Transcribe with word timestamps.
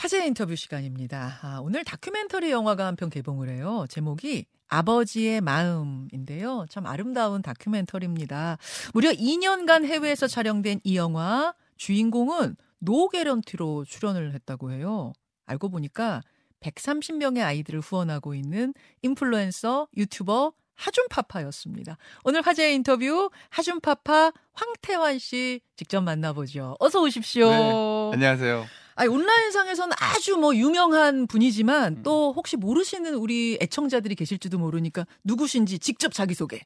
화제 0.00 0.26
인터뷰 0.26 0.56
시간입니다. 0.56 1.38
아, 1.42 1.60
오늘 1.62 1.84
다큐멘터리 1.84 2.50
영화가 2.50 2.86
한 2.86 2.96
편 2.96 3.10
개봉을 3.10 3.50
해요. 3.50 3.84
제목이 3.90 4.46
아버지의 4.68 5.42
마음인데요. 5.42 6.64
참 6.70 6.86
아름다운 6.86 7.42
다큐멘터리입니다. 7.42 8.56
무려 8.94 9.10
2년간 9.10 9.84
해외에서 9.84 10.26
촬영된 10.26 10.80
이 10.84 10.96
영화 10.96 11.52
주인공은 11.76 12.56
노 12.78 13.10
개런티로 13.10 13.84
출연을 13.84 14.32
했다고 14.32 14.72
해요. 14.72 15.12
알고 15.44 15.68
보니까 15.68 16.22
130명의 16.60 17.44
아이들을 17.44 17.80
후원하고 17.80 18.34
있는 18.34 18.72
인플루언서, 19.02 19.88
유튜버 19.98 20.54
하준파파였습니다. 20.76 21.98
오늘 22.24 22.40
화제의 22.40 22.74
인터뷰 22.76 23.28
하준파파 23.50 24.32
황태환 24.54 25.18
씨 25.18 25.60
직접 25.76 26.00
만나보죠. 26.00 26.76
어서 26.80 27.02
오십시오. 27.02 27.50
네, 27.50 28.10
안녕하세요. 28.14 28.64
아니, 29.00 29.08
온라인상에서는 29.08 29.96
아주 29.98 30.36
뭐 30.36 30.54
유명한 30.54 31.26
분이지만 31.26 31.96
음. 31.96 32.02
또 32.02 32.34
혹시 32.34 32.58
모르시는 32.58 33.14
우리 33.14 33.56
애청자들이 33.62 34.14
계실지도 34.14 34.58
모르니까 34.58 35.06
누구신지 35.24 35.78
직접 35.78 36.12
자기소개. 36.12 36.60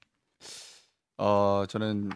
어, 1.16 1.64
저는 1.68 2.10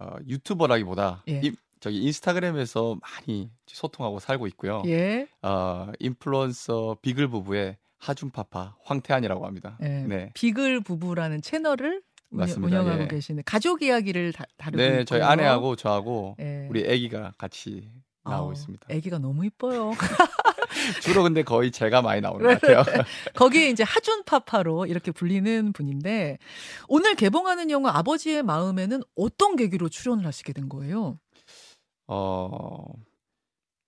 어, 0.00 0.16
유튜버라기보다 0.26 1.22
예. 1.28 1.40
이, 1.44 1.52
저기 1.78 2.02
인스타그램에서 2.02 2.96
많이 3.00 3.52
소통하고 3.68 4.18
살고 4.18 4.48
있고요. 4.48 4.82
예. 4.86 5.28
어, 5.42 5.92
인플루언서 6.00 6.96
비글 7.00 7.28
부부의 7.28 7.76
하준파파 7.98 8.78
황태환이라고 8.82 9.46
합니다. 9.46 9.78
예. 9.80 9.88
네. 10.08 10.30
비글 10.34 10.80
부부라는 10.80 11.40
채널을 11.40 12.02
맞습니다. 12.30 12.80
운영하고 12.80 13.04
예. 13.04 13.06
계시는 13.06 13.44
가족 13.46 13.80
이야기를 13.80 14.32
다, 14.32 14.44
다루고 14.56 14.76
네, 14.76 14.88
있고요. 14.88 15.04
저희 15.04 15.22
아내하고 15.22 15.76
저하고 15.76 16.34
예. 16.40 16.66
우리 16.68 16.82
아기가 16.84 17.32
같이 17.38 17.92
나오고 18.28 18.50
어, 18.50 18.52
있습니다. 18.52 18.86
아기가 18.90 19.18
너무 19.18 19.44
이뻐요. 19.44 19.92
주로 21.02 21.22
근데 21.22 21.42
거의 21.42 21.70
제가 21.70 22.02
많이 22.02 22.20
나오는 22.20 22.46
것 22.46 22.60
같아요. 22.60 22.84
거기에 23.34 23.68
이제 23.70 23.82
하준 23.82 24.24
파파로 24.24 24.86
이렇게 24.86 25.10
불리는 25.10 25.72
분인데 25.72 26.38
오늘 26.88 27.14
개봉하는 27.14 27.70
영화 27.70 27.96
아버지의 27.96 28.42
마음에는 28.42 29.02
어떤 29.16 29.56
계기로 29.56 29.88
출연을 29.88 30.26
하시게 30.26 30.52
된 30.52 30.68
거예요? 30.68 31.18
어 32.06 32.84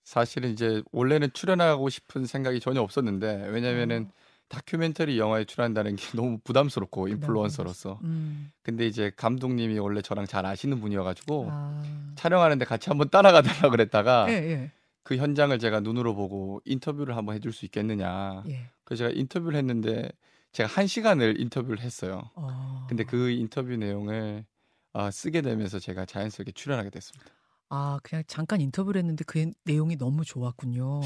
사실은 0.04 0.50
이제 0.50 0.82
원래는 0.92 1.32
출연하고 1.32 1.88
싶은 1.88 2.26
생각이 2.26 2.60
전혀 2.60 2.80
없었는데 2.80 3.46
왜냐면은 3.48 4.10
어. 4.10 4.20
다큐멘터리 4.50 5.18
영화에 5.18 5.44
출연한다는 5.44 5.96
게 5.96 6.04
너무 6.18 6.38
부담스럽고 6.44 7.08
인플루언서로서. 7.08 8.00
음. 8.02 8.52
근데 8.62 8.86
이제 8.86 9.10
감독님이 9.16 9.78
원래 9.78 10.02
저랑 10.02 10.26
잘 10.26 10.44
아시는 10.44 10.80
분이어가지고 10.80 11.46
아. 11.50 12.12
촬영하는데 12.16 12.64
같이 12.66 12.90
한번 12.90 13.08
따라가 13.08 13.40
달라 13.40 13.70
그랬다가 13.70 14.26
예, 14.28 14.34
예. 14.34 14.70
그 15.02 15.16
현장을 15.16 15.56
제가 15.58 15.80
눈으로 15.80 16.14
보고 16.14 16.60
인터뷰를 16.64 17.16
한번 17.16 17.36
해줄 17.36 17.52
수 17.52 17.64
있겠느냐. 17.64 18.42
예. 18.48 18.66
그래서 18.84 19.04
제가 19.04 19.18
인터뷰를 19.18 19.56
했는데 19.56 20.10
제가 20.52 20.68
한 20.68 20.86
시간을 20.86 21.40
인터뷰를 21.40 21.80
했어요. 21.80 22.28
어. 22.34 22.86
근데 22.88 23.04
그 23.04 23.30
인터뷰 23.30 23.74
내용을 23.76 24.44
어, 24.92 25.10
쓰게 25.10 25.42
되면서 25.42 25.78
제가 25.78 26.04
자연스럽게 26.04 26.52
출연하게 26.52 26.90
됐습니다. 26.90 27.32
아, 27.68 28.00
그냥 28.02 28.24
잠깐 28.26 28.60
인터뷰를 28.60 28.98
했는데 28.98 29.22
그 29.24 29.52
내용이 29.64 29.96
너무 29.96 30.24
좋았군요. 30.24 31.02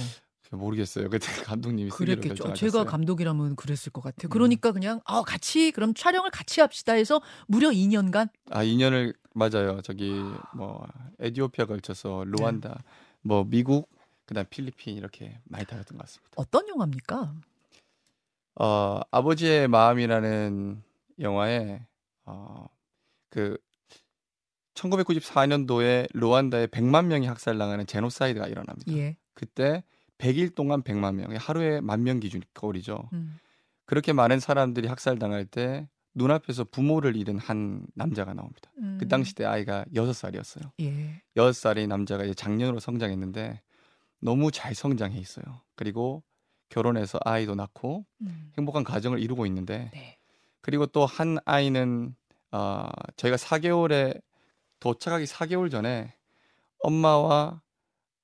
모르겠어요. 0.50 1.08
그때 1.10 1.26
감독님이 1.44 1.90
그랬겠죠. 1.90 2.52
제가 2.54 2.84
감독이라면 2.84 3.56
그랬을 3.56 3.92
것 3.92 4.02
같아요. 4.02 4.28
음. 4.28 4.30
그러니까 4.30 4.72
그냥 4.72 5.00
아 5.04 5.22
같이 5.22 5.72
그럼 5.72 5.94
촬영을 5.94 6.30
같이 6.30 6.60
합시다 6.60 6.92
해서 6.92 7.20
무려 7.46 7.70
2년간 7.70 8.28
아 8.50 8.64
2년을 8.64 9.14
맞아요. 9.34 9.80
저기 9.82 10.12
뭐 10.54 10.86
에디오피아 11.18 11.66
걸쳐서 11.66 12.24
루안다, 12.26 12.68
네. 12.68 12.74
뭐 13.22 13.44
미국, 13.44 13.90
그다음 14.26 14.46
필리핀 14.48 14.96
이렇게 14.96 15.40
많이 15.44 15.66
다녔던 15.66 15.98
것 15.98 16.04
같습니다. 16.06 16.32
어떤 16.36 16.68
영화입니까? 16.68 17.34
어 18.60 19.00
아버지의 19.10 19.66
마음이라는 19.66 20.82
영화에 21.18 21.84
어그 22.24 23.58
1994년도에 24.74 26.08
루안다에 26.12 26.66
100만 26.66 27.06
명이 27.06 27.26
학살당하는 27.26 27.86
제노사이드가 27.86 28.46
일어납니다. 28.46 28.92
예. 28.92 29.16
그때 29.34 29.82
100일 30.18 30.54
동안 30.54 30.82
100만 30.82 31.14
명, 31.16 31.34
하루에 31.36 31.80
만 31.80 32.02
명 32.02 32.20
기준 32.20 32.42
거리죠. 32.54 33.08
음. 33.12 33.38
그렇게 33.86 34.12
많은 34.12 34.40
사람들이 34.40 34.88
학살당할 34.88 35.44
때 35.46 35.88
눈앞에서 36.14 36.64
부모를 36.64 37.16
잃은 37.16 37.38
한 37.38 37.86
남자가 37.94 38.32
나옵니다. 38.34 38.70
음. 38.78 38.96
그 39.00 39.08
당시 39.08 39.34
때 39.34 39.44
아이가 39.44 39.84
6살이었어요. 39.94 40.70
예. 40.80 41.20
6살의 41.36 41.88
남자가 41.88 42.24
이제 42.24 42.34
작년으로 42.34 42.78
성장했는데 42.80 43.60
너무 44.20 44.50
잘 44.52 44.74
성장해 44.74 45.18
있어요. 45.18 45.44
그리고 45.74 46.22
결혼해서 46.68 47.18
아이도 47.24 47.54
낳고 47.56 48.06
음. 48.22 48.52
행복한 48.56 48.84
가정을 48.84 49.18
이루고 49.18 49.44
있는데 49.46 49.90
네. 49.92 50.18
그리고 50.60 50.86
또 50.86 51.04
한 51.04 51.36
아이는 51.44 52.14
어, 52.52 52.88
저희가 53.16 53.36
4개월에 53.36 54.22
도착하기 54.80 55.24
4개월 55.26 55.70
전에 55.70 56.14
엄마와 56.78 57.60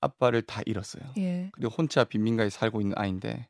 아빠를 0.01 0.43
다 0.43 0.63
잃었어요. 0.67 1.03
예. 1.19 1.51
그리고 1.53 1.73
혼자 1.73 2.05
빈민가에 2.05 2.51
살고 2.51 2.81
있는 2.81 2.97
아이인데 2.97 3.49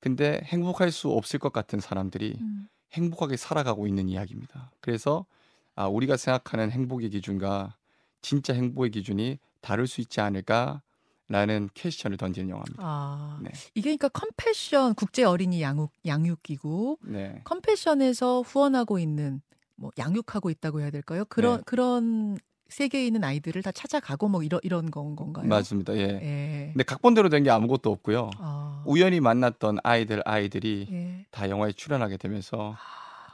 근데 0.00 0.40
행복할 0.44 0.92
수 0.92 1.10
없을 1.10 1.38
것 1.38 1.52
같은 1.52 1.80
사람들이 1.80 2.36
음. 2.40 2.68
행복하게 2.92 3.36
살아가고 3.36 3.86
있는 3.86 4.08
이야기입니다. 4.08 4.70
그래서 4.80 5.26
아, 5.74 5.86
우리가 5.86 6.16
생각하는 6.16 6.70
행복의 6.70 7.10
기준과 7.10 7.76
진짜 8.22 8.54
행복의 8.54 8.90
기준이 8.90 9.38
다를 9.60 9.86
수 9.86 10.00
있지 10.00 10.20
않을까 10.20 10.82
라는 11.28 11.68
퀘스천을 11.74 12.16
던지는 12.16 12.50
영화입니다. 12.50 12.76
아, 12.78 13.38
네. 13.42 13.50
이게 13.74 13.96
그러니까 13.96 14.08
컴패션 14.10 14.94
국제 14.94 15.24
어린이 15.24 15.60
양육 15.60 15.90
양육기구 16.06 16.98
네. 17.02 17.40
컴패션에서 17.44 18.42
후원하고 18.42 19.00
있는 19.00 19.42
뭐 19.74 19.90
양육하고 19.98 20.50
있다고 20.50 20.80
해야 20.80 20.90
될까요? 20.90 21.24
그런 21.28 21.56
네. 21.58 21.62
그런 21.66 22.38
세계에 22.68 23.06
있는 23.06 23.22
아이들을 23.24 23.62
다 23.62 23.70
찾아가고 23.72 24.28
뭐 24.28 24.42
이런 24.42 24.60
이런 24.64 24.90
건 24.90 25.14
건가요? 25.16 25.46
맞습니다. 25.46 25.94
예. 25.96 26.00
예. 26.00 26.70
근데 26.72 26.82
각본대로 26.84 27.28
된 27.28 27.44
게 27.44 27.50
아무것도 27.50 27.90
없고요. 27.92 28.30
아. 28.38 28.82
우연히 28.86 29.20
만났던 29.20 29.78
아이들 29.84 30.22
아이들이 30.24 30.88
예. 30.90 31.26
다 31.30 31.48
영화에 31.48 31.72
출연하게 31.72 32.16
되면서 32.16 32.76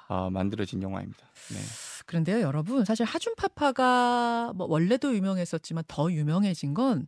어, 0.08 0.28
만들어진 0.30 0.82
영화입니다. 0.82 1.18
네. 1.50 1.58
그런데요, 2.06 2.40
여러분 2.42 2.84
사실 2.84 3.06
하준 3.06 3.34
파파가 3.36 4.52
뭐 4.54 4.66
원래도 4.68 5.14
유명했었지만 5.14 5.84
더 5.88 6.12
유명해진 6.12 6.74
건 6.74 7.06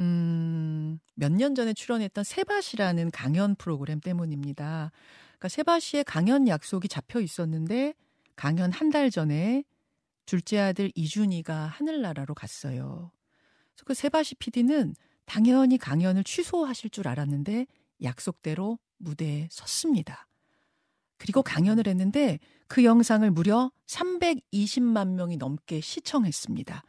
음, 0.00 0.98
몇 1.14 1.30
년 1.32 1.54
전에 1.54 1.72
출연했던 1.74 2.24
세바시라는 2.24 3.10
강연 3.10 3.54
프로그램 3.54 4.00
때문입니다. 4.00 4.90
그러니까 5.38 5.48
세바시의 5.48 6.04
강연 6.04 6.48
약속이 6.48 6.88
잡혀 6.88 7.20
있었는데 7.20 7.94
강연 8.36 8.72
한 8.72 8.90
달 8.90 9.10
전에 9.10 9.64
둘째 10.30 10.60
아들 10.60 10.92
이준이가 10.94 11.66
하늘나라로 11.66 12.34
갔어요. 12.34 13.10
그래서 13.74 13.84
그 13.84 13.94
세바시 13.94 14.36
PD는 14.36 14.94
당연히 15.24 15.76
강연을 15.76 16.22
취소하실 16.22 16.90
줄 16.90 17.08
알았는데 17.08 17.66
약속대로 18.04 18.78
무대에 18.98 19.48
섰습니다. 19.50 20.28
그리고 21.18 21.42
강연을 21.42 21.88
했는데 21.88 22.38
그 22.68 22.84
영상을 22.84 23.28
무려 23.32 23.72
320만 23.86 25.14
명이 25.14 25.36
넘게 25.36 25.80
시청했습니다. 25.80 26.84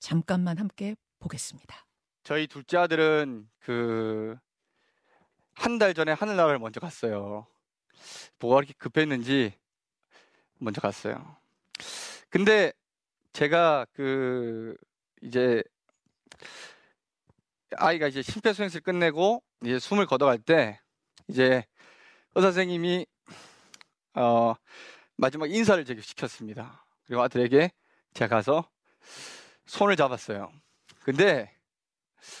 잠깐만 0.00 0.58
함께 0.58 0.96
보겠습니다. 1.20 1.86
저희 2.24 2.48
둘째 2.48 2.78
아들은 2.78 3.48
그 3.60 4.36
한 5.54 5.78
달 5.78 5.94
전에 5.94 6.10
하늘나라를 6.10 6.58
먼저 6.58 6.80
갔어요. 6.80 7.46
뭐가 8.40 8.56
그렇게 8.56 8.72
급했는지 8.76 9.52
먼저 10.58 10.80
갔어요. 10.80 11.36
근데 12.32 12.72
제가 13.34 13.84
그 13.92 14.74
이제 15.20 15.62
아이가 17.76 18.08
이제 18.08 18.22
심폐소생술 18.22 18.80
끝내고 18.80 19.42
이제 19.62 19.78
숨을 19.78 20.06
걷어갈 20.06 20.38
때 20.38 20.80
이제 21.28 21.62
의사 22.34 22.46
선생님이 22.46 23.06
어 24.14 24.54
마지막 25.16 25.50
인사를 25.50 25.84
제게 25.84 26.00
시켰습니다. 26.00 26.86
그리고 27.04 27.20
아들에게 27.20 27.70
제가 28.14 28.36
가서 28.36 28.66
손을 29.66 29.96
잡았어요. 29.96 30.50
근데 31.00 31.54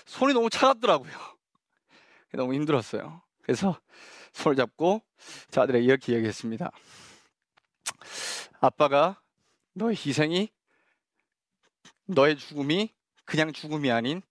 손이 0.06 0.32
너무 0.32 0.48
차갑더라고요. 0.48 1.12
너무 2.32 2.54
힘들었어요. 2.54 3.20
그래서 3.42 3.78
손을 4.32 4.56
잡고 4.56 5.02
저 5.50 5.60
아들에게 5.60 5.84
이렇게 5.84 6.14
얘기했습니다. 6.14 6.70
아빠가 8.58 9.21
너의 9.74 9.96
희생이 9.96 10.50
너의 12.06 12.36
죽음이 12.36 12.92
그냥 13.24 13.52
죽음이 13.52 13.90
아닌 13.90 14.22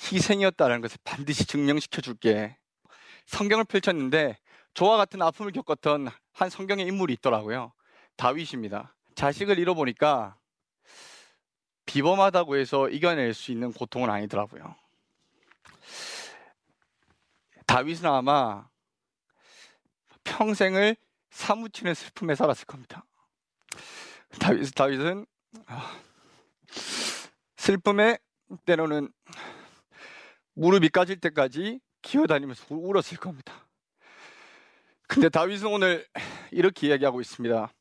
희생이었다는 0.00 0.80
것을 0.80 0.98
반드시 1.04 1.46
증명시켜 1.46 2.00
줄게. 2.00 2.56
성경을 3.26 3.64
펼쳤는데 3.64 4.38
저와 4.74 4.96
같은 4.96 5.20
아픔을 5.22 5.52
겪었던 5.52 6.08
한 6.32 6.50
성경의 6.50 6.86
인물이 6.86 7.14
있더라고요. 7.14 7.72
다윗입니다. 8.16 8.94
자식을 9.14 9.58
잃어보니까 9.58 10.36
비범하다고 11.86 12.56
해서 12.56 12.88
이겨낼 12.88 13.34
수 13.34 13.50
있는 13.50 13.72
고통은 13.72 14.10
아니더라고요. 14.10 14.76
다윗은 17.66 18.06
아마 18.06 18.68
평생을 20.24 20.96
사무치는 21.30 21.94
슬픔에 21.94 22.34
살았을 22.34 22.66
겁니다. 22.66 23.04
다윗, 24.38 24.74
다윗은 24.74 25.26
아, 25.66 26.00
슬픔에 27.56 28.18
때로는 28.66 29.10
무릎이 30.54 30.88
까질 30.90 31.20
때까지 31.20 31.80
기어다니면서 32.02 32.66
울었을 32.74 33.18
겁니다. 33.18 33.66
근데 35.06 35.28
다윗은 35.28 35.66
오늘 35.68 36.06
이렇게 36.50 36.88
이야기하고 36.88 37.20
있습니다. 37.20 37.72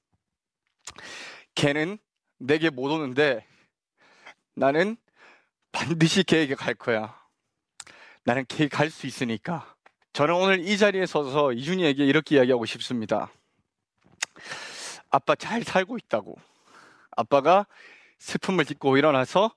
걔는 1.55 1.97
내게 2.39 2.69
못 2.69 2.91
오는데 2.91 3.45
나는 4.55 4.95
반드시 5.71 6.23
걔에게 6.23 6.55
갈 6.55 6.73
거야. 6.73 7.19
나는 8.23 8.45
걔 8.47 8.67
갈 8.67 8.89
수 8.89 9.07
있으니까. 9.07 9.75
저는 10.13 10.33
오늘 10.35 10.59
이 10.67 10.77
자리에 10.77 11.05
서서 11.05 11.53
이준이에게 11.53 12.05
이렇게 12.05 12.35
이야기하고 12.37 12.65
싶습니다. 12.65 13.31
아빠 15.17 15.33
잘 15.33 15.63
살고 15.63 15.97
있다고. 15.97 16.37
아빠가 17.09 17.65
슬픔을 18.19 18.65
딛고 18.65 18.97
일어나서 18.97 19.51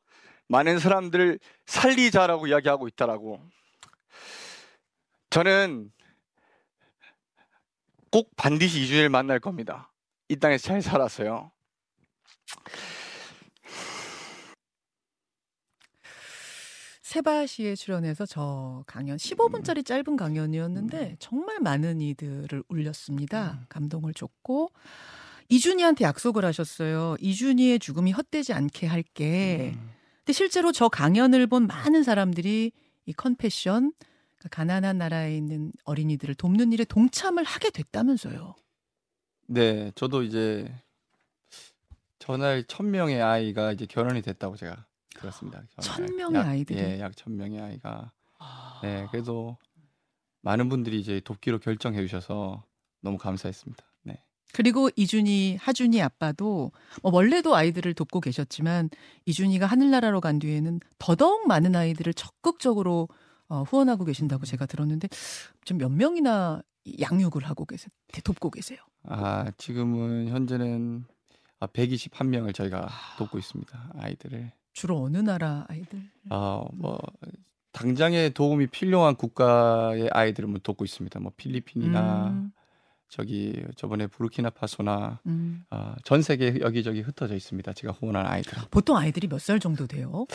많은 0.49 0.79
사람들을 0.79 1.39
살리자라고 1.67 2.47
이야기하고 2.47 2.89
있다라고. 2.89 3.41
저는 5.29 5.93
꼭 8.11 8.35
반드시 8.37 8.83
이준일 8.83 9.11
만날 9.11 9.39
겁니다. 9.39 9.93
이 10.29 10.37
땅에서 10.37 10.67
잘 10.67 10.81
살았어요. 10.81 11.53
세바시에 17.03 17.75
출연해서 17.75 18.25
저 18.25 18.83
강연 18.87 19.19
15분짜리 19.19 19.85
짧은 19.85 20.17
강연이었는데 20.17 21.17
정말 21.19 21.59
많은 21.61 22.01
이들을 22.01 22.63
울렸습니다. 22.69 23.59
음. 23.61 23.67
감동을 23.69 24.15
줬고 24.15 24.71
이준이한테 25.51 26.05
약속을 26.05 26.45
하셨어요. 26.45 27.17
이준이의 27.21 27.81
죽음이 27.81 28.13
헛되지 28.13 28.53
않게 28.53 28.87
할게. 28.87 29.73
음. 29.75 29.91
근데 30.19 30.33
실제로 30.33 30.73
저 30.73 30.89
강연을 30.89 31.47
본 31.49 31.67
많은 31.67 32.05
사람들이 32.05 32.73
이 33.07 33.13
컨패션 33.13 33.93
그러니까 34.39 34.49
가난한 34.51 34.99
나라에 34.99 35.37
있는 35.37 35.73
어린이들을 35.85 36.35
돕는 36.37 36.73
일에 36.73 36.85
동참을 36.85 37.45
하게 37.45 37.71
됐다면서요. 37.71 38.55
네, 39.49 39.91
저도 39.97 40.23
이제 40.23 40.73
전날 42.21 42.65
천 42.65 42.91
명의 42.91 43.21
아이가 43.21 43.73
이제 43.73 43.87
결혼이 43.87 44.23
됐다고 44.23 44.57
제가 44.57 44.87
들었습니다. 45.17 45.65
천 45.81 46.15
명의 46.17 46.41
아이들이 46.41 46.79
예, 46.79 47.01
약천 47.01 47.37
명의 47.37 47.61
아이가 47.61 48.13
아... 48.39 48.81
네, 48.83 49.09
그래도 49.11 49.59
많은 50.43 50.69
분들이 50.69 51.01
이제 51.01 51.21
돕기로 51.21 51.59
결정해 51.59 52.01
주셔서 52.01 52.65
너무 53.01 53.19
감사했습니다. 53.19 53.90
네. 54.53 54.57
그리고 54.57 54.91
이준이 54.97 55.57
하준이 55.57 56.01
아빠도 56.03 56.73
뭐 57.03 57.13
원래도 57.13 57.55
아이들을 57.57 57.95
돕고 57.95 58.21
계셨지만 58.21 58.91
이준이가 59.27 59.67
하늘나라로 59.67 60.21
간 60.21 60.39
뒤에는 60.39 60.81
더더욱 60.99 61.47
많은 61.47 61.77
아이들을 61.77 62.15
적극적으로 62.15 63.09
어, 63.49 63.63
후원하고 63.65 64.05
계신다고 64.05 64.47
제가 64.47 64.67
들었는데 64.67 65.09
좀 65.65 65.79
몇 65.79 65.91
명이나 65.91 66.63
양육을 67.01 67.45
하고 67.45 67.65
계세요? 67.65 67.89
돕고 68.25 68.51
계세요? 68.51 68.79
아 69.05 69.51
지금은 69.57 70.29
현재는 70.29 71.05
121명을 71.61 72.49
아, 72.51 72.53
저희가 72.53 72.87
아... 72.89 73.17
돕고 73.19 73.39
있습니다 73.39 73.93
아이들을 73.99 74.51
주로 74.73 75.03
어느 75.03 75.19
나라 75.19 75.67
아이들? 75.69 76.01
아뭐 76.31 76.99
당장에 77.73 78.31
도움이 78.31 78.69
필요한 78.69 79.15
국가의 79.15 80.09
아이들을 80.13 80.49
뭐 80.49 80.59
돕고 80.63 80.85
있습니다 80.85 81.21
뭐 81.21 81.33
필리핀이나 81.37 82.29
음... 82.29 82.53
저기 83.21 83.63
저번에 83.77 84.07
부르키나파소나 84.07 85.21
음. 85.27 85.65
어, 85.71 85.95
전 86.05 86.23
세계 86.23 86.61
여기저기 86.61 87.01
흩어져 87.01 87.35
있습니다. 87.35 87.73
제가 87.73 87.93
후원한 87.93 88.25
아이들. 88.27 88.57
보통 88.71 88.97
아이들이 88.97 89.27
몇 89.27 89.41
살 89.41 89.59
정도 89.59 89.87
돼요? 89.87 90.27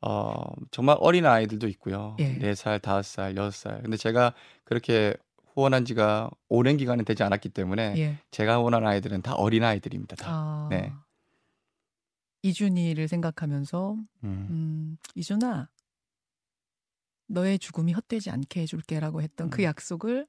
어, 0.00 0.34
정말 0.70 0.96
어린 1.00 1.26
아이들도 1.26 1.68
있고요. 1.68 2.16
예. 2.20 2.38
4살, 2.38 2.80
5살, 2.80 3.34
6살. 3.36 3.82
근데 3.82 3.96
제가 3.98 4.32
그렇게 4.64 5.14
후원한 5.54 5.84
지가 5.84 6.30
오랜 6.48 6.76
기간은 6.78 7.04
되지 7.04 7.22
않았기 7.22 7.50
때문에 7.50 7.94
예. 7.98 8.18
제가 8.30 8.56
후원한 8.56 8.86
아이들은 8.86 9.20
다 9.22 9.34
어린 9.34 9.62
아이들입니다. 9.62 10.16
다. 10.16 10.24
아, 10.28 10.68
네. 10.70 10.92
이준이를 12.42 13.06
생각하면서 13.08 13.92
음. 14.24 14.46
음, 14.50 14.96
이준아 15.14 15.68
너의 17.28 17.58
죽음이 17.58 17.92
헛되지 17.92 18.30
않게 18.30 18.62
해줄게라고 18.62 19.22
했던 19.22 19.48
그 19.50 19.56
음. 19.56 19.56
그 19.58 19.62
약속을 19.64 20.26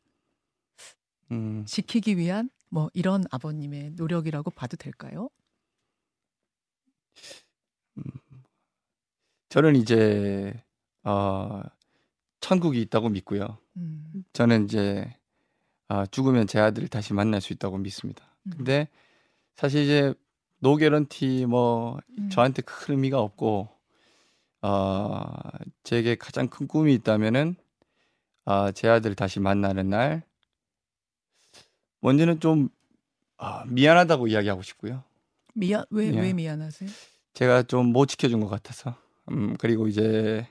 음. 1.31 1.65
지키기 1.65 2.17
위한 2.17 2.49
뭐 2.69 2.89
이런 2.93 3.23
아버님의 3.31 3.91
노력이라고 3.91 4.51
봐도 4.51 4.77
될까요? 4.77 5.29
음. 7.97 8.03
저는 9.49 9.75
이제 9.75 10.53
어, 11.03 11.61
천국이 12.41 12.81
있다고 12.81 13.09
믿고요. 13.09 13.57
음. 13.77 14.25
저는 14.33 14.65
이제 14.65 15.15
어, 15.87 16.05
죽으면 16.05 16.47
제 16.47 16.59
아들을 16.59 16.87
다시 16.89 17.13
만날 17.13 17.41
수 17.41 17.53
있다고 17.53 17.77
믿습니다. 17.77 18.35
음. 18.47 18.51
근데 18.57 18.89
사실 19.55 19.83
이제 19.83 20.13
노게런티 20.59 21.45
뭐 21.45 21.97
음. 22.17 22.29
저한테 22.29 22.61
큰 22.63 22.95
의미가 22.95 23.19
없고 23.19 23.69
어, 24.61 25.23
제게 25.83 26.15
가장 26.15 26.47
큰 26.47 26.67
꿈이 26.67 26.93
있다면은 26.95 27.55
어, 28.45 28.71
제 28.71 28.87
아들을 28.89 29.15
다시 29.15 29.39
만나는 29.39 29.89
날 29.89 30.23
먼저는 32.05 32.39
좀 32.39 32.69
아, 33.37 33.63
미안하다고 33.65 34.27
이야기하고 34.27 34.61
싶고요. 34.61 35.03
미안 35.55 35.83
왜왜 35.89 36.21
왜 36.21 36.33
미안하세요? 36.33 36.87
제가 37.33 37.63
좀 37.63 37.87
못 37.91 38.05
지켜준 38.05 38.39
것 38.41 38.47
같아서. 38.47 38.95
음, 39.31 39.55
그리고 39.57 39.87
이제 39.87 40.47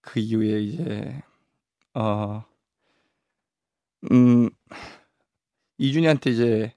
그 0.00 0.20
이후에 0.20 0.60
이제 0.62 1.22
어, 1.94 2.44
음, 4.12 4.48
이준이한테 5.78 6.30
이제 6.30 6.74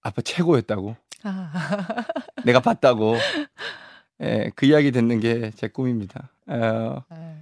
아빠 0.00 0.20
최고였다고. 0.20 0.96
아. 1.22 1.52
내가 2.44 2.58
봤다고. 2.60 3.14
예, 4.22 4.50
그 4.56 4.66
이야기 4.66 4.90
듣는 4.90 5.20
게 5.20 5.52
제 5.54 5.68
꿈입니다. 5.68 6.30
어, 6.46 7.04
네. 7.10 7.40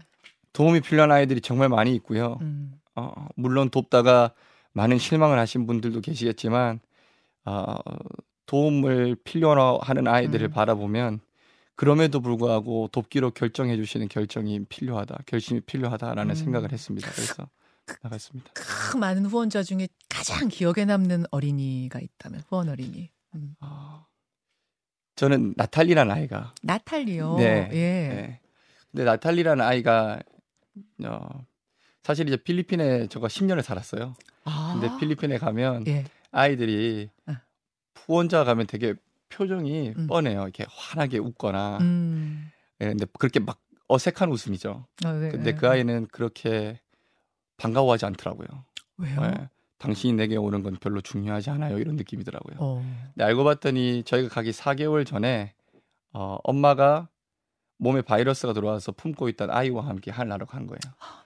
도움이 0.53 0.82
필요한 0.82 1.11
아이들이 1.12 1.41
정말 1.41 1.71
많이 1.71 1.94
있고요. 1.94 2.37
음. 2.43 2.79
어, 2.94 3.26
물론 3.37 3.71
돕다가 3.71 4.35
많은 4.75 4.99
실망을 4.99 5.38
하신 5.38 5.66
분들도 5.66 6.00
계시겠지만 6.00 6.81
어, 7.47 7.76
도움을 8.47 9.16
필요로 9.25 9.78
하는 9.78 10.07
아이들을 10.07 10.49
음. 10.49 10.50
바라보면 10.50 11.21
그럼에도 11.76 12.21
불구하고 12.21 12.88
돕기로 12.93 13.33
결정해 13.33 13.76
주시는 13.76 14.09
결정이 14.09 14.64
필요하다, 14.66 15.23
결심이 15.26 15.61
필요하다라는 15.61 16.31
음. 16.31 16.35
생각을 16.35 16.73
했습니다. 16.73 17.11
그래서 17.11 17.49
나갔습니다. 18.02 18.50
그 18.54 18.97
많은 18.97 19.26
후원자 19.26 19.62
중에 19.62 19.88
가장 20.09 20.49
기억에 20.49 20.85
남는 20.85 21.25
어린이가 21.31 22.00
있다면 22.00 22.43
후원 22.49 22.69
어린이. 22.69 23.11
음. 23.35 23.57
어, 23.61 24.07
저는 25.16 25.54
나탈리라는 25.57 26.12
아이가. 26.14 26.54
나탈리요. 26.62 27.37
네. 27.37 27.69
예. 27.73 28.14
네. 28.14 28.40
근데 28.90 29.04
나탈리라는 29.04 29.64
아이가 29.64 30.21
어, 31.04 31.47
사실 32.02 32.28
이제 32.28 32.37
필리핀에 32.37 33.09
저가 33.09 33.28
10년을 33.28 33.62
살았어요. 33.62 34.14
아. 34.45 34.79
근데 34.79 34.97
필리핀에 34.99 35.39
가면 35.39 35.87
예. 35.87 36.05
아이들이 36.31 37.11
아. 37.27 37.41
후원자 37.95 38.45
가면 38.45 38.67
되게 38.67 38.95
표정이 39.29 39.95
음. 39.97 40.07
뻔해요. 40.07 40.43
이렇게 40.43 40.65
환하게 40.69 41.19
웃거나. 41.19 41.79
음. 41.81 42.51
예, 42.81 42.87
근데 42.87 43.07
그렇게 43.19 43.41
막 43.41 43.61
어색한 43.89 44.31
웃음이죠. 44.31 44.87
아, 45.05 45.13
네, 45.13 45.31
근데 45.31 45.53
네. 45.53 45.55
그 45.55 45.69
아이는 45.69 46.07
그렇게 46.11 46.81
반가워하지 47.57 48.07
않더라고요. 48.07 48.49
왜요? 48.99 49.21
예, 49.23 49.49
당신이 49.79 50.15
내게 50.15 50.37
오는 50.37 50.63
건 50.63 50.77
별로 50.81 51.01
중요하지 51.01 51.51
않아요. 51.51 51.79
이런 51.79 51.97
느낌이더라고요. 51.97 52.57
어. 52.59 52.83
근데 53.15 53.25
알고 53.25 53.45
봤더니 53.45 54.03
저희가 54.05 54.29
가기 54.29 54.51
4개월 54.53 55.07
전에 55.07 55.55
어, 56.13 56.39
엄마가 56.45 57.09
몸에 57.79 58.03
바이러스가 58.03 58.53
들어와서 58.53 58.93
품고 58.93 59.29
있던 59.31 59.51
아이와 59.51 59.87
함께 59.87 60.11
한나로 60.11 60.47
간 60.47 60.67
거예요. 60.67 60.79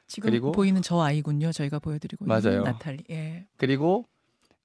지금 0.08 0.30
그리고 0.30 0.52
보이는 0.52 0.80
저 0.82 1.00
아이군요. 1.00 1.52
저희가 1.52 1.78
보여드리고 1.78 2.24
맞아요. 2.24 2.62
나탈리. 2.62 3.04
예. 3.10 3.46
그리고 3.58 4.06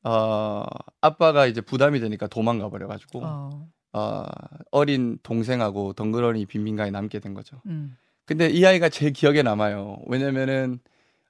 어, 0.04 0.64
아빠가 1.02 1.46
이제 1.46 1.62
부담이 1.62 2.00
되니까 2.00 2.28
도망가 2.28 2.70
버려가지고 2.70 3.22
어. 3.24 3.68
어, 3.92 4.26
어린 4.72 5.20
동생하고 5.22 5.94
덩그러니 5.94 6.46
빈민가에 6.46 6.92
남게 6.92 7.20
된 7.20 7.34
거죠. 7.34 7.62
음. 7.68 7.96
근데 8.26 8.50
이 8.50 8.66
아이가 8.66 8.90
제일 8.90 9.12
기억에 9.12 9.44
남아요. 9.44 10.00
왜냐면은 10.08 10.80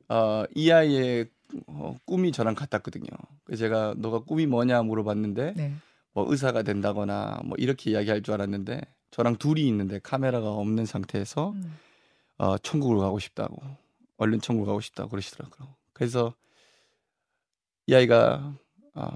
어, 0.10 0.44
이 0.56 0.72
아이의 0.72 1.30
어, 1.68 1.96
꿈이 2.06 2.32
저랑 2.32 2.56
같았거든요. 2.56 3.08
그래서 3.44 3.62
제가 3.62 3.96
너가 3.98 4.20
꿈이 4.20 4.46
뭐냐 4.46 4.84
물어봤는데 4.84 5.54
네. 5.56 5.74
뭐 6.14 6.26
의사가 6.30 6.62
된다거나 6.62 7.42
뭐 7.46 7.56
이렇게 7.58 7.92
이야기할 7.92 8.22
줄 8.22 8.36
알았는데 8.36 8.82
저랑 9.12 9.38
둘이 9.38 9.68
있는데 9.68 10.00
카메라가 10.00 10.52
없는 10.52 10.86
상태에서 10.86 11.52
음. 11.52 11.76
어, 12.38 12.58
천국을 12.60 12.98
가고 12.98 13.20
싶다고 13.20 13.62
얼른 14.24 14.42
천국 14.42 14.66
가고 14.66 14.80
싶다 14.82 15.08
그러시더라고요. 15.08 15.76
그래서 15.94 16.34
이 17.86 17.94
아이가 17.94 18.58
어, 18.96 19.10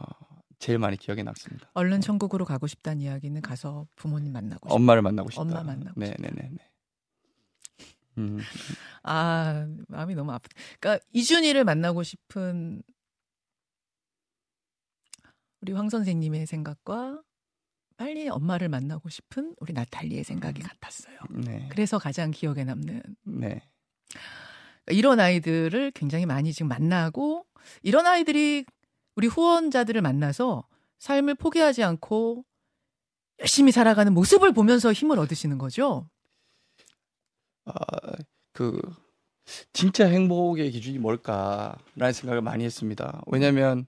제일 0.60 0.80
많이 0.80 0.98
기억에 0.98 1.24
남습니다. 1.24 1.70
얼른 1.74 2.02
천국으로 2.02 2.46
가고 2.46 2.68
싶다는 2.68 3.02
이야기는 3.02 3.42
가서 3.42 3.88
부모님 3.96 4.34
만나고 4.34 4.68
싶다. 4.68 4.76
엄마를 4.76 5.02
만나고 5.02 5.30
싶다. 5.30 5.42
엄마 5.42 5.64
만나고 5.64 6.00
네, 6.00 6.14
네, 6.20 6.30
네, 6.30 6.50
네. 6.52 6.72
음. 8.18 8.40
아 9.04 9.68
마음이 9.88 10.16
너무 10.16 10.32
아프. 10.32 10.50
그러니까 10.80 11.06
이준이를 11.14 11.64
만나고 11.64 12.04
싶은 12.04 12.82
우리 15.62 15.72
황 15.74 15.90
선생님의 15.90 16.48
생각과 16.48 17.22
빨리 17.96 18.28
엄마를 18.30 18.70
만나고 18.70 19.10
싶은 19.10 19.56
우리 19.60 19.74
나탈리의 19.74 20.24
생각이 20.24 20.62
같았어요. 20.62 21.18
네. 21.30 21.68
그래서 21.72 21.98
가장 21.98 22.32
기억에 22.32 22.64
남는. 22.64 23.02
네. 23.24 23.62
이런 24.89 25.20
아이들을 25.20 25.91
굉장히 25.91 26.25
많이 26.25 26.53
지금 26.53 26.70
만나고 26.70 27.46
이런 27.84 28.06
아이들이 28.06 28.65
우리 29.15 29.27
후원자들을 29.27 30.01
만나서 30.01 30.65
삶을 31.00 31.36
포기하지 31.36 31.84
않고 31.84 32.46
열심히 33.39 33.72
살아가는 33.72 34.13
모습을 34.13 34.51
보면서 34.53 34.91
힘을 34.94 35.20
얻으시는 35.20 35.58
거죠. 35.58 36.10
아, 37.65 37.74
그 38.53 38.79
진짜 39.74 40.08
행복의 40.08 40.72
기준이 40.72 40.98
뭘까라는 41.00 42.13
생각을 42.13 42.41
많이 42.41 42.63
했습니다. 42.63 43.22
왜냐하면 43.27 43.86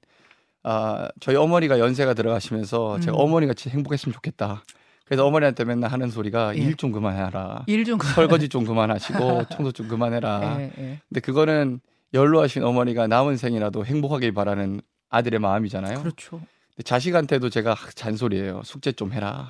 아, 0.64 1.10
저희 1.20 1.36
어머니가 1.36 1.80
연세가 1.80 2.14
들어가시면서 2.14 2.98
음. 2.98 3.02
제가 3.02 3.18
어머니 3.18 3.48
같이 3.48 3.70
행복했으면 3.70 4.14
좋겠다. 4.14 4.64
그래서 5.10 5.26
어머니한테 5.26 5.66
맨날 5.66 5.92
하는 5.92 6.12
소리가 6.12 6.56
예. 6.56 6.62
일좀 6.62 6.92
그만해라. 6.92 7.64
일좀 7.66 7.98
설거지 7.98 8.48
좀 8.48 8.64
그만하시고 8.64 9.46
청소 9.50 9.72
좀 9.72 9.88
그만해라. 9.88 10.58
예, 10.60 10.72
예. 10.78 11.00
근데 11.10 11.20
그거는 11.20 11.80
연로하신 12.14 12.64
어머니가 12.64 13.08
남은 13.08 13.36
생이라도 13.38 13.86
행복하길 13.88 14.34
바라는 14.34 14.82
아들의 15.10 15.40
마음이잖아요. 15.40 16.00
그렇죠. 16.02 16.42
자식한테도 16.84 17.50
제가 17.50 17.76
잔소리예요. 17.96 18.62
숙제 18.64 18.92
좀 18.92 19.12
해라. 19.12 19.50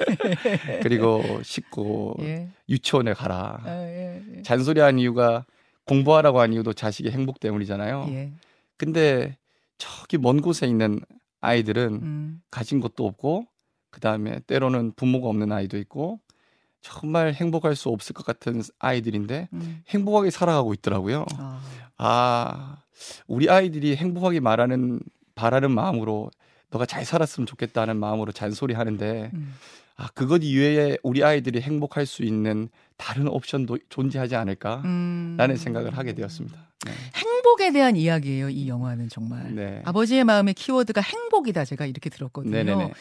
그리고 0.82 1.22
씻고 1.42 2.16
예. 2.20 2.50
유치원에 2.68 3.14
가라. 3.14 3.58
아, 3.64 3.70
예, 3.70 4.22
예. 4.36 4.42
잔소리한 4.42 4.98
이유가 4.98 5.46
공부하라고 5.86 6.40
한 6.40 6.52
이유도 6.52 6.74
자식의 6.74 7.10
행복 7.10 7.40
때문이잖아요. 7.40 8.06
예. 8.10 8.32
근데 8.76 9.38
저기 9.78 10.18
먼 10.18 10.42
곳에 10.42 10.66
있는 10.66 11.00
아이들은 11.40 12.00
음. 12.02 12.42
가진 12.50 12.80
것도 12.80 13.06
없고 13.06 13.46
그 13.90 14.00
다음에 14.00 14.40
때로는 14.46 14.92
부모가 14.96 15.28
없는 15.28 15.52
아이도 15.52 15.78
있고 15.78 16.20
정말 16.80 17.32
행복할 17.34 17.76
수 17.76 17.88
없을 17.90 18.14
것 18.14 18.24
같은 18.24 18.62
아이들인데 18.78 19.48
음. 19.52 19.82
행복하게 19.88 20.30
살아가고 20.30 20.72
있더라고요. 20.74 21.26
아. 21.36 21.60
아, 21.98 22.76
우리 23.26 23.50
아이들이 23.50 23.96
행복하게 23.96 24.40
말하는 24.40 25.00
바라는 25.34 25.70
마음으로 25.70 26.30
너가 26.70 26.86
잘 26.86 27.04
살았으면 27.04 27.46
좋겠다는 27.46 27.98
마음으로 27.98 28.32
잔소리 28.32 28.74
하는데 28.74 29.30
음. 29.34 29.54
아, 29.96 30.08
그것 30.14 30.42
이외에 30.42 30.96
우리 31.02 31.22
아이들이 31.22 31.60
행복할 31.60 32.06
수 32.06 32.22
있는 32.22 32.70
다른 32.96 33.28
옵션도 33.28 33.78
존재하지 33.90 34.34
않을까라는 34.36 34.84
음. 35.50 35.56
생각을 35.56 35.96
하게 35.98 36.14
되었습니다. 36.14 36.56
네. 36.86 36.92
행복에 37.14 37.72
대한 37.72 37.96
이야기예요. 37.96 38.48
이 38.48 38.68
영화는 38.68 39.10
정말 39.10 39.54
네. 39.54 39.82
아버지의 39.84 40.24
마음의 40.24 40.54
키워드가 40.54 41.02
행복이다. 41.02 41.66
제가 41.66 41.84
이렇게 41.84 42.08
들었거든요. 42.08 42.54
네네네. 42.56 42.92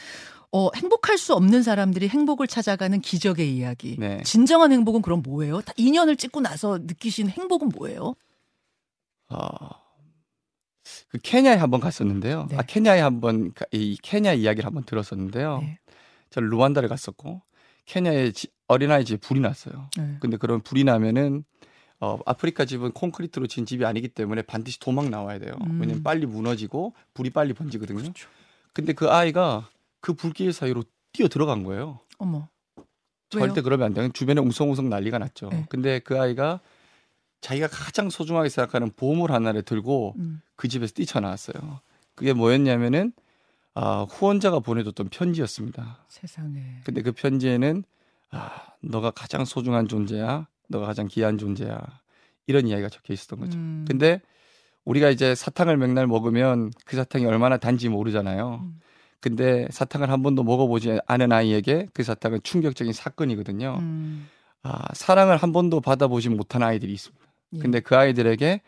어, 0.52 0.70
행복할 0.76 1.18
수 1.18 1.34
없는 1.36 1.62
사람들이 1.62 2.08
행복을 2.10 2.48
찾아가는 2.48 3.00
기적의 3.02 3.56
이야기. 3.56 3.96
네. 4.00 4.22
진정한 4.24 4.72
행복은 4.72 5.02
그럼 5.02 5.22
뭐예요? 5.22 5.60
2년을 5.60 6.18
찍고 6.18 6.42
나서 6.42 6.80
느끼신 6.80 7.30
행복은 7.30 7.70
뭐예요? 7.70 8.16
어, 9.30 9.48
그 11.10 11.20
케냐에 11.22 11.56
한번 11.56 11.80
갔었는데요. 11.80 12.48
네. 12.50 12.58
아, 12.58 12.62
케냐에 12.64 13.00
한번 13.00 13.52
이 13.72 13.98
케냐 14.02 14.34
이야기를 14.34 14.66
한번 14.66 14.84
들었었는데요. 14.86 15.60
네. 15.60 15.80
저는 16.32 16.50
루안다를 16.50 16.90
갔었고 16.90 17.42
케냐에 17.86 18.32
지, 18.32 18.48
어린아이 18.68 19.06
집에 19.06 19.18
불이 19.18 19.40
났어요. 19.40 19.90
네. 19.98 20.18
근데 20.20 20.38
그런 20.38 20.62
불이 20.62 20.84
나면은 20.84 21.44
어, 22.00 22.18
아프리카 22.26 22.66
집은 22.66 22.92
콘크리트로 22.92 23.48
진 23.48 23.66
집이 23.66 23.86
아니기 23.86 24.08
때문에 24.08 24.42
반드시 24.44 24.80
도망 24.80 25.10
나와야 25.10 25.38
돼요. 25.38 25.54
음. 25.66 25.80
왜냐면 25.82 26.02
빨리 26.02 26.26
무너지고 26.26 26.94
불이 27.14 27.32
빨리 27.32 27.54
번지거든요. 27.54 28.00
그렇죠. 28.00 28.30
근데 28.74 28.94
그 28.94 29.10
아이가 29.10 29.70
그 30.02 30.14
불길 30.14 30.54
사이로 30.54 30.84
뛰어 31.12 31.28
들어간 31.28 31.64
거예요. 31.64 32.00
어머. 32.18 32.48
절대 33.30 33.56
왜요? 33.56 33.64
그러면 33.64 33.86
안 33.88 33.94
돼요. 33.94 34.10
주변에 34.12 34.42
웅성웅성 34.42 34.90
난리가 34.90 35.20
났죠. 35.20 35.50
네. 35.50 35.66
근데 35.70 36.00
그 36.00 36.20
아이가 36.20 36.60
자기가 37.42 37.68
가장 37.68 38.10
소중하게 38.10 38.50
생각하는 38.50 38.92
보물 38.96 39.32
하나를 39.32 39.62
들고 39.64 40.16
음. 40.18 40.42
그 40.56 40.68
집에서 40.68 40.94
뛰쳐나왔어요. 40.94 41.80
그게 42.16 42.34
뭐였냐면은 42.34 43.14
아, 43.76 44.06
후원자가 44.10 44.60
보내줬던 44.60 45.10
편지였습니다. 45.10 46.04
세상에. 46.08 46.82
근데 46.84 47.02
그 47.02 47.12
편지에는 47.12 47.84
아, 48.32 48.74
너가 48.82 49.12
가장 49.12 49.46
소중한 49.46 49.88
존재야. 49.88 50.48
너가 50.68 50.88
가장 50.88 51.08
귀한 51.08 51.38
존재야. 51.38 51.80
이런 52.48 52.68
이야기가 52.68 52.90
적혀 52.90 53.14
있었던 53.14 53.40
거죠. 53.40 53.58
음. 53.58 53.86
근데 53.88 54.22
우리가 54.86 55.10
이제 55.10 55.36
사탕을 55.36 55.78
맥날 55.78 56.08
먹으면 56.08 56.72
그 56.86 56.96
사탕이 56.96 57.26
얼마나 57.26 57.58
단지 57.58 57.90
모르잖아요. 57.90 58.62
음. 58.64 58.80
근데 59.22 59.68
사탕을 59.72 60.10
한 60.10 60.24
번도 60.24 60.44
먹어보지 60.44 61.00
않은 61.06 61.32
아이에게 61.32 61.88
그 61.94 62.04
사탕은 62.04 62.42
충격적인 62.44 62.94
사건이거든요. 62.94 63.78
음. 63.80 64.30
아, 64.64 64.94
사랑을 64.94 65.38
한 65.38 65.52
번도 65.52 65.82
받아보지 65.82 66.30
못한 66.30 66.64
아이들이 66.64 66.94
있습니다. 66.94 67.26
예. 67.54 67.60
근데 67.60 67.80
그 67.80 67.96
아이들에게 67.96 68.62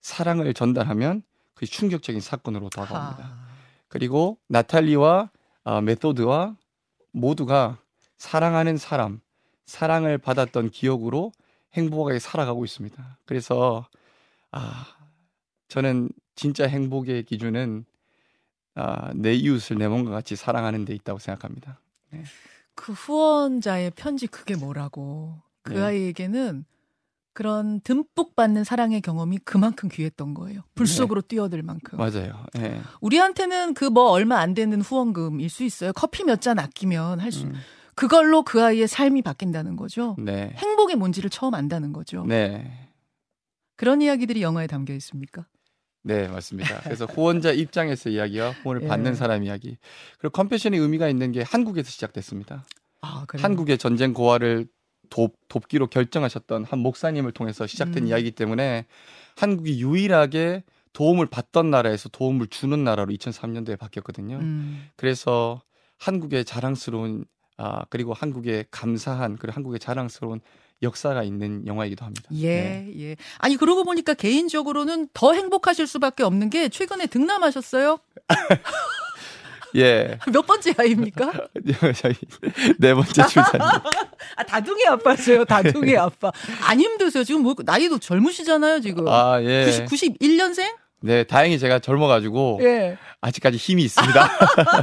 사랑을 0.00 0.52
전달하면 0.54 1.22
그 1.54 1.66
충격적인 1.66 2.20
사건으로 2.20 2.68
다가옵니다. 2.68 3.24
하. 3.24 3.46
그리고 3.88 4.38
나탈리와 4.48 5.30
어, 5.64 5.80
메소드와 5.80 6.56
모두가 7.12 7.78
사랑하는 8.18 8.76
사람, 8.76 9.20
사랑을 9.64 10.18
받았던 10.18 10.70
기억으로 10.70 11.32
행복하게 11.72 12.18
살아가고 12.18 12.64
있습니다. 12.64 13.18
그래서 13.24 13.86
아 14.52 14.86
저는 15.68 16.08
진짜 16.34 16.66
행복의 16.66 17.24
기준은 17.24 17.84
아, 18.76 19.10
내 19.14 19.32
이웃을 19.34 19.78
내 19.78 19.88
몸과 19.88 20.10
같이 20.10 20.36
사랑하는 20.36 20.84
데 20.84 20.94
있다고 20.94 21.18
생각합니다. 21.18 21.80
네. 22.12 22.22
그 22.74 22.92
후원자의 22.92 23.90
편지 23.96 24.26
그게 24.26 24.54
뭐라고 24.54 25.34
그 25.62 25.72
네. 25.72 25.80
아이에게는 25.82 26.64
그런 27.32 27.80
듬뿍 27.80 28.34
받는 28.36 28.64
사랑의 28.64 29.00
경험이 29.02 29.38
그만큼 29.38 29.88
귀했던 29.90 30.32
거예요. 30.34 30.62
불 30.74 30.86
속으로 30.86 31.20
네. 31.22 31.28
뛰어들 31.28 31.62
만큼. 31.62 31.98
맞아요. 31.98 32.44
네. 32.54 32.80
우리한테는 33.00 33.74
그 33.74 33.86
뭐 33.90 34.10
얼마 34.10 34.38
안 34.38 34.54
되는 34.54 34.80
후원금일 34.80 35.50
수 35.50 35.64
있어요. 35.64 35.92
커피 35.92 36.24
몇 36.24 36.40
잔 36.40 36.58
아끼면 36.58 37.20
할 37.20 37.32
수. 37.32 37.46
음. 37.46 37.54
그걸로 37.94 38.42
그 38.42 38.62
아이의 38.62 38.88
삶이 38.88 39.22
바뀐다는 39.22 39.76
거죠. 39.76 40.16
네. 40.18 40.52
행복이 40.56 40.96
뭔지를 40.96 41.30
처음 41.30 41.54
안다는 41.54 41.92
거죠. 41.94 42.24
네. 42.26 42.88
그런 43.76 44.00
이야기들이 44.02 44.42
영화에 44.42 44.66
담겨 44.66 44.92
있습니까? 44.94 45.46
네, 46.06 46.28
맞습니다. 46.28 46.82
그래서 46.84 47.04
후원자 47.04 47.50
입장에서 47.50 48.10
이야기와 48.10 48.50
후원을 48.50 48.84
예. 48.84 48.86
받는 48.86 49.16
사람 49.16 49.42
이야기. 49.42 49.76
그리고 50.20 50.30
컴패션의 50.34 50.78
의미가 50.78 51.08
있는 51.08 51.32
게 51.32 51.42
한국에서 51.42 51.90
시작됐습니다. 51.90 52.64
아, 53.00 53.26
한국의 53.34 53.76
전쟁 53.76 54.12
고아를 54.12 54.68
돕, 55.10 55.36
돕기로 55.48 55.88
결정하셨던 55.88 56.64
한 56.64 56.78
목사님을 56.78 57.32
통해서 57.32 57.66
시작된 57.66 58.04
음. 58.04 58.08
이야기이기 58.08 58.36
때문에 58.36 58.86
한국이 59.36 59.82
유일하게 59.82 60.62
도움을 60.92 61.26
받던 61.26 61.70
나라에서 61.70 62.08
도움을 62.08 62.46
주는 62.46 62.84
나라로 62.84 63.12
2003년도에 63.12 63.76
바뀌었거든요. 63.76 64.36
음. 64.36 64.88
그래서 64.94 65.60
한국의 65.98 66.44
자랑스러운 66.44 67.24
아 67.56 67.84
그리고 67.90 68.12
한국의 68.14 68.66
감사한 68.70 69.38
그리고 69.38 69.56
한국의 69.56 69.80
자랑스러운 69.80 70.40
역사가 70.82 71.22
있는 71.22 71.66
영화이기도 71.66 72.04
합니다. 72.04 72.28
예, 72.34 72.48
네. 72.48 72.92
예. 72.98 73.16
아니 73.38 73.56
그러고 73.56 73.84
보니까 73.84 74.14
개인적으로는 74.14 75.08
더 75.14 75.32
행복하실 75.32 75.86
수밖에 75.86 76.22
없는 76.22 76.50
게 76.50 76.68
최근에 76.68 77.06
등남하셨어요? 77.06 77.98
예. 79.76 80.18
몇 80.32 80.46
번째 80.46 80.74
아이입니까? 80.76 81.32
저희 81.96 82.14
네 82.78 82.94
번째 82.94 83.26
출산이. 83.26 83.64
아, 84.36 84.42
다둥이 84.44 84.86
아빠세요, 84.86 85.44
다둥이 85.44 85.96
아빠. 85.96 86.32
안 86.62 86.80
힘드세요? 86.80 87.24
지금 87.24 87.42
뭐, 87.42 87.54
나이도 87.58 87.98
젊으시잖아요, 87.98 88.80
지금. 88.80 89.08
아, 89.08 89.40
예. 89.42 89.66
90, 89.86 90.18
91년생? 90.18 90.74
네, 91.06 91.24
다행히 91.24 91.58
제가 91.58 91.78
젊어가지고. 91.78 92.58
예. 92.62 92.98
아직까지 93.20 93.56
힘이 93.56 93.84
있습니다. 93.84 94.28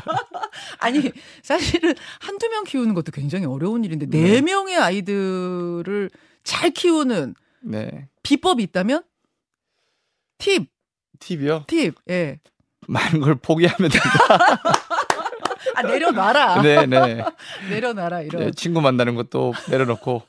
아니, 0.80 1.12
사실은 1.42 1.94
한두 2.20 2.50
명 2.50 2.64
키우는 2.64 2.94
것도 2.94 3.12
굉장히 3.12 3.46
어려운 3.46 3.84
일인데, 3.84 4.08
네, 4.08 4.22
네 4.22 4.42
명의 4.42 4.78
아이들을 4.78 6.10
잘 6.44 6.72
키우는. 6.72 7.36
네. 7.62 8.08
비법이 8.24 8.64
있다면? 8.64 9.04
팁. 10.38 10.68
팁이요? 11.20 11.66
팁, 11.68 11.96
예. 12.10 12.40
많은 12.88 13.22
걸 13.22 13.36
포기하면 13.36 13.92
된다. 13.92 14.10
아, 15.76 15.82
내려놔라. 15.82 16.62
네, 16.62 16.86
네. 16.86 17.24
내려놔라, 17.70 18.22
이런. 18.22 18.46
네, 18.46 18.52
친구 18.52 18.82
만나는 18.82 19.16
것도 19.16 19.54
내려놓고. 19.70 20.24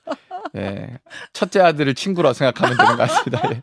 예. 0.56 0.98
첫째 1.32 1.60
아들을 1.60 1.94
친구라 1.94 2.32
생각하면 2.32 2.76
되는 2.76 2.96
것 2.96 3.08
같습니다. 3.08 3.50
예. 3.50 3.60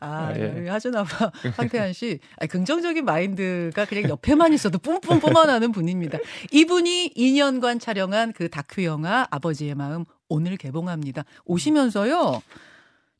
아, 0.00 0.32
예. 0.36 0.68
하준아빠 0.68 1.32
황태환 1.56 1.92
씨 1.94 2.20
아니, 2.38 2.48
긍정적인 2.48 3.04
마인드가 3.04 3.84
그냥 3.84 4.10
옆에만 4.10 4.52
있어도 4.52 4.78
뿜뿜 4.78 5.20
뿜어나는 5.20 5.72
분입니다. 5.72 6.18
이분이 6.52 7.14
2년간 7.16 7.80
촬영한 7.80 8.32
그 8.32 8.48
다큐 8.48 8.84
영화 8.84 9.26
아버지의 9.30 9.74
마음 9.74 10.04
오늘 10.28 10.56
개봉합니다. 10.56 11.24
오시면서요. 11.44 12.42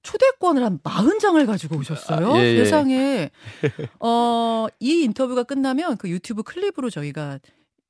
초대권을 0.02 0.64
한 0.64 0.78
40장을 0.78 1.44
가지고 1.46 1.76
오셨어요. 1.76 2.32
아, 2.32 2.38
예, 2.38 2.54
예. 2.54 2.64
세상에. 2.64 3.30
어, 3.98 4.66
이 4.78 5.02
인터뷰가 5.02 5.42
끝나면 5.42 5.96
그 5.98 6.08
유튜브 6.08 6.42
클립으로 6.42 6.88
저희가 6.88 7.38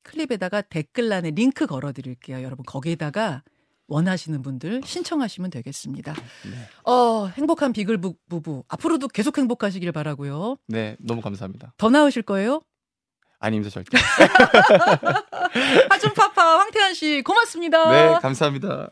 클립에다가 0.02 0.62
댓글란에 0.62 1.30
링크 1.30 1.66
걸어 1.66 1.92
드릴게요. 1.92 2.42
여러분 2.42 2.64
거기에다가 2.64 3.42
원하시는 3.90 4.40
분들 4.40 4.80
신청하시면 4.84 5.50
되겠습니다. 5.50 6.14
네. 6.14 6.90
어, 6.90 7.26
행복한 7.26 7.72
비글 7.72 8.00
부, 8.00 8.14
부부 8.28 8.64
앞으로도 8.68 9.08
계속 9.08 9.36
행복하시길 9.36 9.90
바라고요. 9.92 10.56
네, 10.68 10.96
너무 11.00 11.20
감사합니다. 11.20 11.74
더 11.76 11.90
낳으실 11.90 12.22
거예요? 12.22 12.62
아닙니다, 13.40 13.70
절대. 13.70 13.98
하준 15.90 16.14
파파 16.14 16.60
황태환 16.60 16.94
씨 16.94 17.22
고맙습니다. 17.22 17.90
네, 17.90 18.18
감사합니다. 18.20 18.90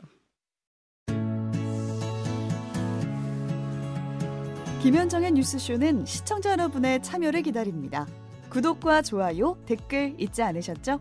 김현정의 4.83 5.33
뉴스쇼는 5.33 6.07
시청자 6.07 6.53
여러분의 6.53 7.03
참여를 7.03 7.43
기다립니다. 7.43 8.07
구독과 8.51 9.03
좋아요, 9.03 9.59
댓글 9.67 10.15
잊지 10.19 10.43
않으셨죠? 10.43 11.01